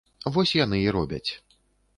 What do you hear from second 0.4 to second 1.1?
яны і